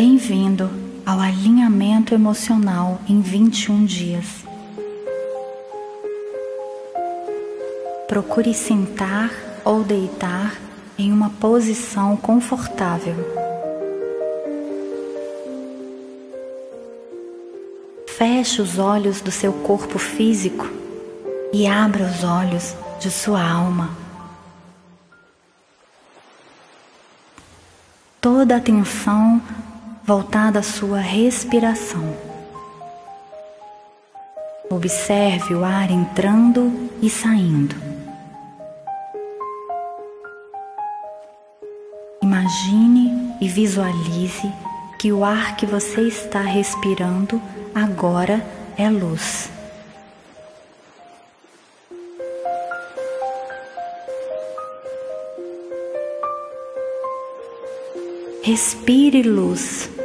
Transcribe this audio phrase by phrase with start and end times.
[0.00, 0.70] Bem-vindo
[1.04, 4.26] ao alinhamento emocional em 21 dias.
[8.06, 9.28] Procure sentar
[9.64, 10.56] ou deitar
[10.96, 13.16] em uma posição confortável.
[18.06, 20.64] Feche os olhos do seu corpo físico
[21.52, 23.90] e abra os olhos de sua alma.
[28.20, 29.42] Toda atenção
[30.08, 32.16] voltada à sua respiração.
[34.70, 37.76] Observe o ar entrando e saindo.
[42.22, 44.50] Imagine e visualize
[44.98, 47.38] que o ar que você está respirando
[47.74, 48.42] agora
[48.78, 49.50] é luz.
[58.42, 59.97] Respire luz.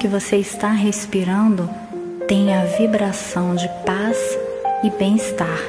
[0.00, 1.68] Que você está respirando
[2.26, 4.16] tem a vibração de paz
[4.82, 5.60] e bem-estar.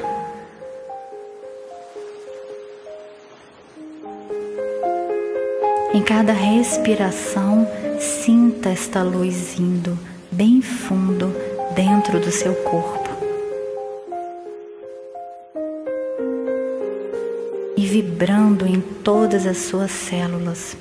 [5.94, 7.68] Em cada respiração,
[8.00, 10.00] sinta esta luz indo
[10.32, 11.36] bem fundo
[11.76, 13.10] dentro do seu corpo.
[17.76, 20.78] E vibrando em todas as suas células.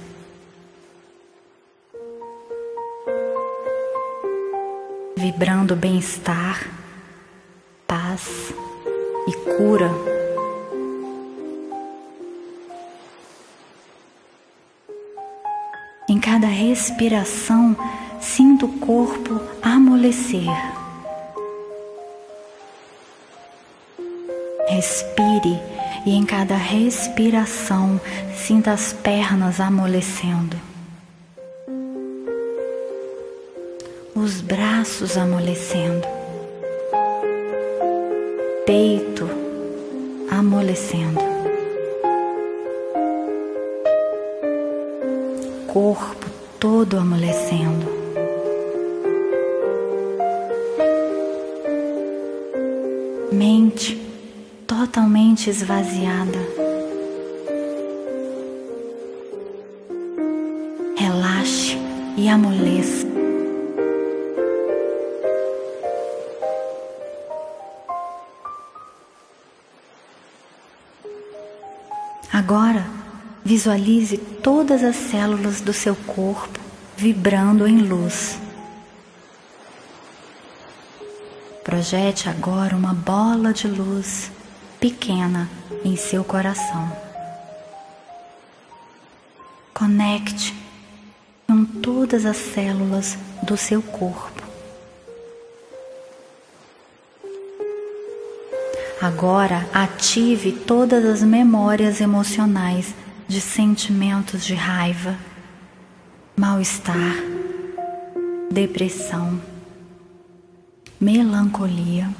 [5.33, 6.69] Vibrando bem-estar,
[7.87, 8.53] paz
[9.29, 9.89] e cura.
[16.09, 17.77] Em cada respiração,
[18.21, 20.51] sinta o corpo amolecer.
[24.69, 25.61] Respire
[26.05, 28.01] e em cada respiração,
[28.35, 30.70] sinta as pernas amolecendo.
[34.23, 36.07] Os braços amolecendo.
[38.67, 39.29] Peito
[40.31, 41.31] amolecendo.
[45.73, 46.27] corpo
[46.59, 47.87] todo amolecendo.
[53.33, 53.97] Mente
[54.67, 56.60] totalmente esvaziada.
[72.33, 73.01] Agora,
[73.45, 76.61] Visualize todas as células do seu corpo
[76.97, 78.39] vibrando em luz.
[81.65, 84.31] Projete agora uma bola de luz
[84.79, 85.49] pequena
[85.85, 86.93] em seu coração.
[89.73, 90.55] Conecte
[91.47, 94.40] com todas as células do seu corpo.
[99.01, 102.95] Agora ative todas as memórias emocionais
[103.27, 105.17] de sentimentos de raiva,
[106.37, 107.17] mal-estar,
[108.53, 109.41] depressão,
[111.01, 112.11] melancolia,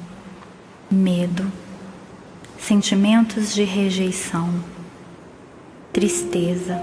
[0.89, 1.51] medo,
[2.57, 4.51] sentimentos de rejeição,
[5.93, 6.81] tristeza,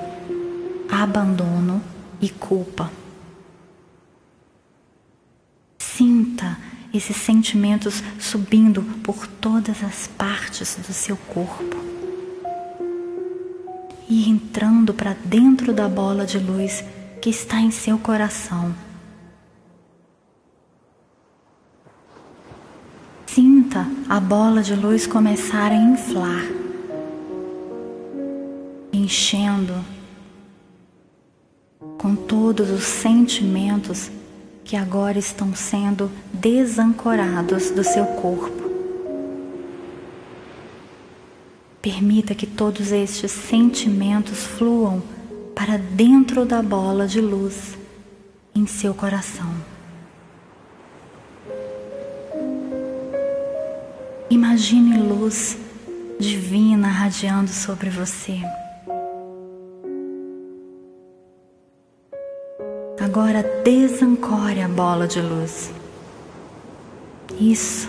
[0.89, 1.83] abandono
[2.21, 2.89] e culpa.
[5.77, 6.57] Sinta
[6.93, 11.77] esses sentimentos subindo por todas as partes do seu corpo
[14.09, 16.83] e entrando para dentro da bola de luz
[17.21, 18.75] que está em seu coração.
[23.27, 26.43] Sinta a bola de luz começar a inflar,
[28.93, 29.75] enchendo
[31.99, 34.11] com todos os sentimentos
[34.69, 38.69] que agora estão sendo desancorados do seu corpo.
[41.81, 45.03] Permita que todos estes sentimentos fluam
[45.55, 47.79] para dentro da bola de luz
[48.55, 49.51] em seu coração.
[54.29, 55.57] Imagine luz
[56.21, 58.39] divina radiando sobre você.
[63.11, 65.73] Agora desancore a bola de luz.
[67.41, 67.89] Isso.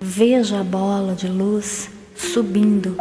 [0.00, 2.96] Veja a bola de luz subindo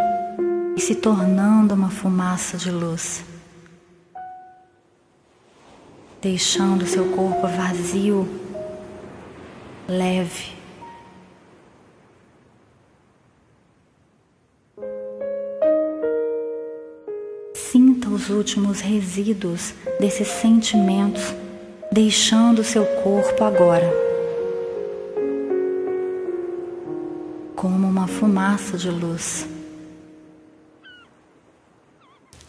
[0.76, 3.24] e se tornando uma fumaça de luz,
[6.20, 8.28] deixando seu corpo vazio,
[9.88, 10.53] leve.
[18.14, 21.34] Os últimos resíduos desses sentimentos
[21.92, 23.92] deixando seu corpo agora.
[27.56, 29.48] Como uma fumaça de luz.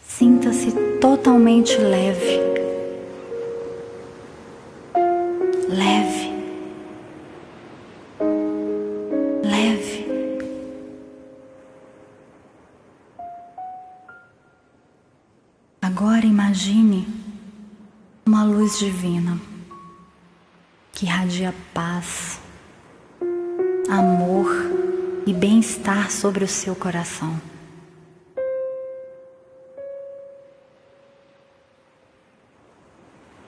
[0.07, 0.71] Sinta-se
[1.01, 2.54] totalmente leve.
[15.85, 17.07] Agora imagine
[18.25, 19.39] uma luz divina
[20.93, 22.41] que irradia paz,
[23.91, 24.49] amor
[25.27, 27.39] e bem-estar sobre o seu coração.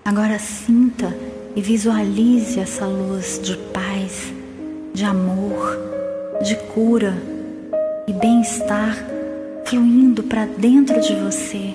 [0.05, 1.17] Agora sinta
[1.57, 4.31] e visualize essa luz de paz,
[4.93, 5.79] de amor,
[6.45, 7.15] de cura
[8.07, 8.95] e bem-estar
[9.65, 11.75] fluindo para dentro de você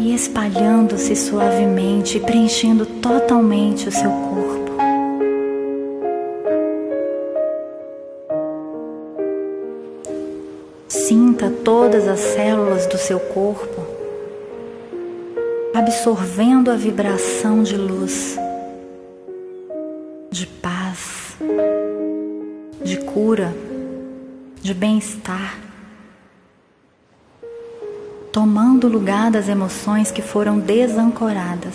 [0.00, 4.70] e espalhando-se suavemente, preenchendo totalmente o seu corpo.
[10.88, 14.00] Sinta todas as células do seu corpo
[15.74, 18.36] absorvendo a vibração de luz,
[20.30, 21.36] de paz,
[22.82, 23.54] de cura,
[24.62, 25.69] de bem-estar,
[28.32, 31.74] tomando lugar das emoções que foram desancoradas.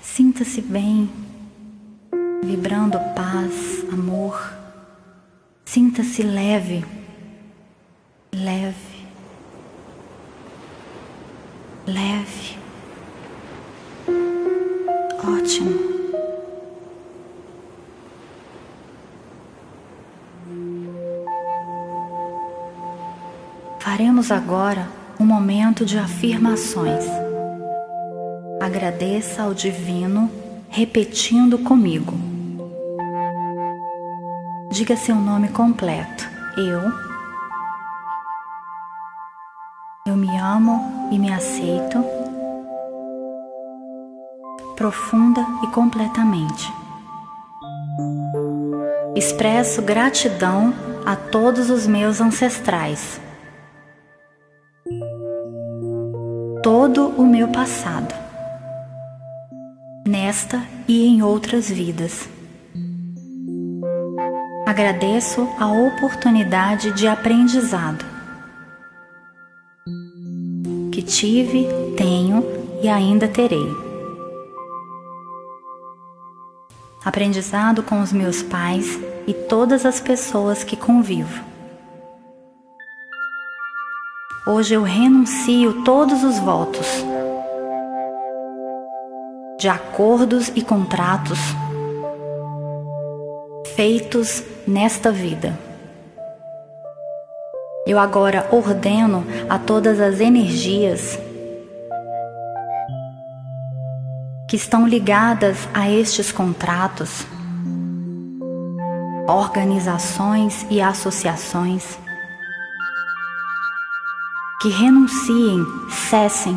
[0.00, 1.10] Sinta-se bem,
[2.42, 4.52] vibrando paz, amor.
[5.64, 6.84] Sinta-se leve,
[8.32, 8.94] leve
[11.86, 12.23] leve.
[24.04, 24.86] Faremos agora
[25.18, 27.06] um momento de afirmações.
[28.60, 30.30] Agradeça ao Divino
[30.68, 32.12] repetindo comigo.
[34.70, 36.28] Diga seu nome completo.
[36.54, 36.82] Eu
[40.06, 42.04] eu me amo e me aceito
[44.76, 46.70] profunda e completamente.
[49.16, 50.74] Expresso gratidão
[51.06, 53.23] a todos os meus ancestrais,
[56.84, 58.14] todo o meu passado,
[60.06, 62.28] nesta e em outras vidas.
[64.66, 68.04] Agradeço a oportunidade de aprendizado
[70.92, 71.66] que tive,
[71.96, 72.44] tenho
[72.82, 73.66] e ainda terei.
[77.02, 81.53] Aprendizado com os meus pais e todas as pessoas que convivo.
[84.46, 86.86] Hoje eu renuncio todos os votos
[89.58, 91.38] de acordos e contratos
[93.74, 95.58] feitos nesta vida.
[97.86, 101.18] Eu agora ordeno a todas as energias
[104.46, 107.26] que estão ligadas a estes contratos,
[109.26, 112.03] organizações e associações
[114.64, 116.56] que renunciem, cessem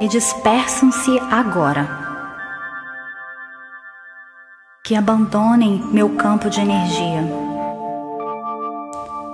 [0.00, 1.86] e dispersam-se agora.
[4.82, 7.20] Que abandonem meu campo de energia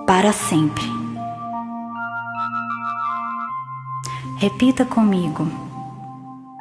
[0.08, 0.82] para sempre.
[4.38, 5.46] Repita comigo.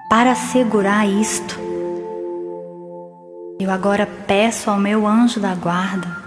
[0.07, 1.59] Para assegurar isto,
[3.59, 6.22] eu agora peço ao meu anjo da guarda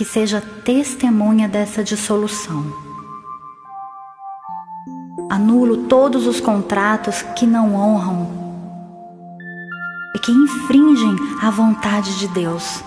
[0.00, 2.64] que seja testemunha dessa dissolução.
[5.28, 8.30] Anulo todos os contratos que não honram
[10.16, 12.82] e que infringem a vontade de Deus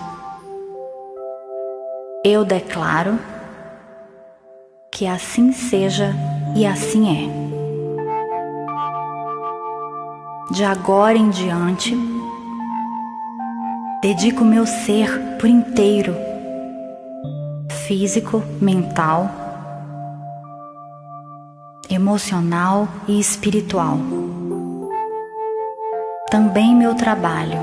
[2.24, 3.16] eu declaro
[4.90, 6.12] que assim seja
[6.56, 7.30] e assim
[10.50, 10.52] é.
[10.52, 11.96] De agora em diante,
[14.02, 16.33] dedico meu ser por inteiro,
[17.86, 19.30] físico, mental,
[21.90, 23.98] emocional e espiritual.
[26.30, 27.58] Também meu trabalho,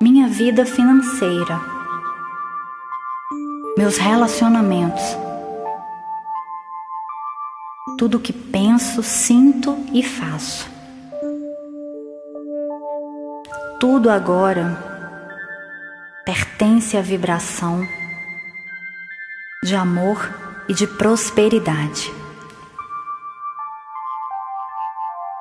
[0.00, 1.72] minha vida financeira
[3.74, 5.16] meus relacionamentos,
[7.96, 10.72] tudo que penso, sinto e faço.
[13.82, 14.91] tudo agora
[16.24, 17.86] pertence à vibração
[19.64, 20.32] de amor
[20.68, 22.12] e de prosperidade.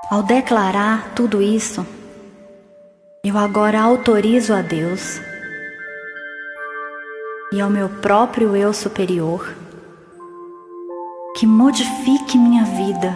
[0.09, 1.85] Ao declarar tudo isso,
[3.23, 5.21] eu agora autorizo a Deus
[7.53, 9.55] e ao meu próprio eu superior
[11.37, 13.15] que modifique minha vida,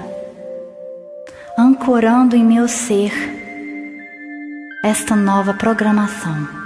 [1.58, 3.12] ancorando em meu ser
[4.84, 6.65] esta nova programação.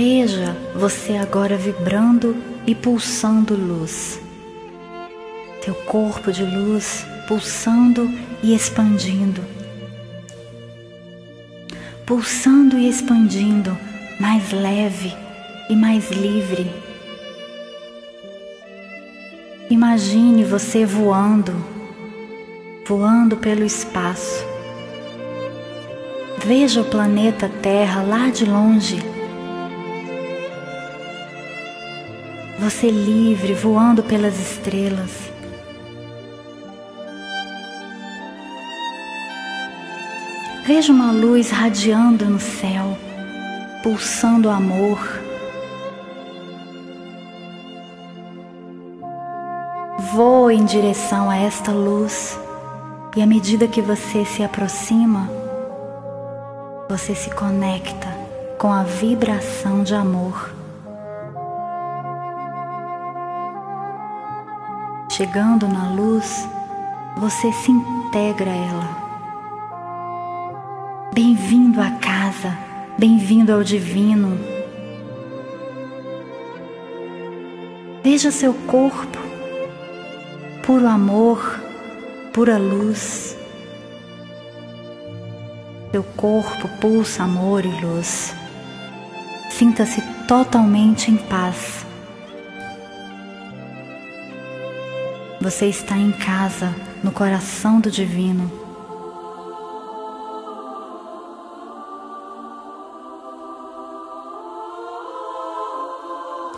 [0.00, 4.20] Veja você agora vibrando e pulsando luz.
[5.64, 8.08] Teu corpo de luz pulsando
[8.40, 9.44] e expandindo.
[12.06, 13.76] Pulsando e expandindo,
[14.20, 15.12] mais leve
[15.68, 16.70] e mais livre.
[19.68, 21.52] Imagine você voando,
[22.86, 24.46] voando pelo espaço.
[26.46, 29.17] Veja o planeta Terra lá de longe
[32.68, 35.10] você livre voando pelas estrelas.
[40.66, 42.94] Veja uma luz radiando no céu,
[43.82, 44.98] pulsando amor.
[50.12, 52.38] Voe em direção a esta luz
[53.16, 55.26] e à medida que você se aproxima,
[56.86, 58.08] você se conecta
[58.58, 60.57] com a vibração de amor.
[65.18, 66.48] Chegando na luz,
[67.16, 68.88] você se integra a ela.
[71.12, 72.56] Bem-vindo à casa,
[72.96, 74.38] bem-vindo ao divino.
[78.04, 79.18] Veja seu corpo,
[80.62, 81.60] puro amor,
[82.32, 83.36] pura luz.
[85.90, 88.32] Seu corpo pulsa amor e luz.
[89.50, 91.77] Sinta-se totalmente em paz.
[95.48, 98.52] Você está em casa, no coração do Divino.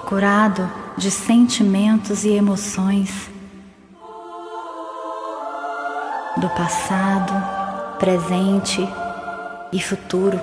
[0.09, 0.69] Curado
[0.99, 3.31] de sentimentos e emoções
[6.39, 7.33] do passado,
[8.01, 8.85] presente
[9.73, 10.41] e futuro.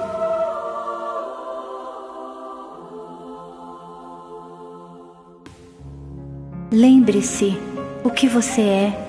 [6.71, 7.76] Lembre-se
[8.07, 9.07] o que você é.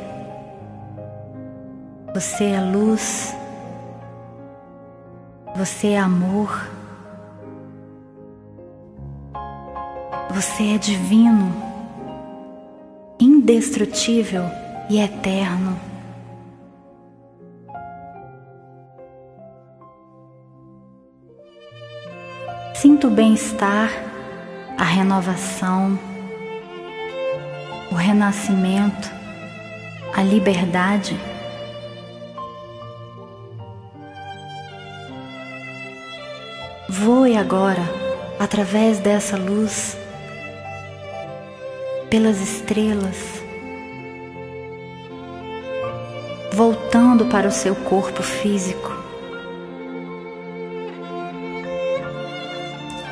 [2.13, 3.33] Você é luz,
[5.55, 6.69] você é amor,
[10.31, 11.55] você é divino,
[13.21, 14.45] indestrutível
[14.91, 15.79] e eterno.
[22.75, 23.91] Sinto bem-estar,
[24.77, 25.97] a renovação,
[28.09, 29.13] renascimento,
[30.15, 31.15] a liberdade.
[36.89, 37.83] Voe agora
[38.41, 39.95] através dessa luz,
[42.09, 43.43] pelas estrelas,
[46.55, 48.91] voltando para o seu corpo físico,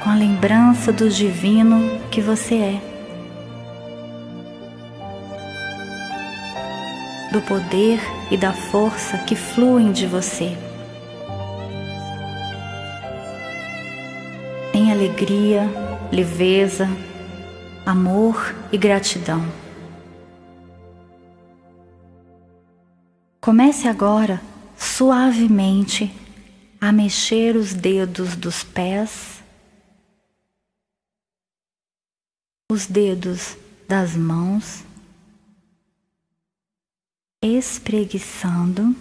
[0.02, 2.85] com a lembrança do divino que você é.
[7.32, 10.56] Do poder e da força que fluem de você.
[14.72, 15.62] Em alegria,
[16.12, 16.88] leveza,
[17.84, 19.44] amor e gratidão.
[23.40, 24.40] Comece agora
[24.76, 26.12] suavemente
[26.80, 29.42] a mexer os dedos dos pés,
[32.70, 33.56] os dedos
[33.88, 34.85] das mãos
[37.42, 38.94] espreguiçando,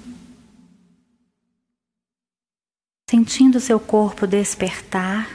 [3.09, 5.29] sentindo seu corpo despertar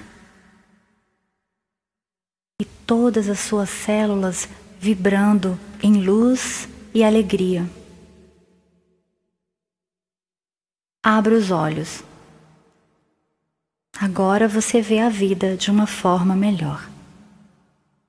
[2.61, 7.69] e todas as suas células vibrando em luz e alegria.
[11.03, 12.05] Abra os olhos.
[13.99, 16.90] Agora você vê a vida de uma forma melhor.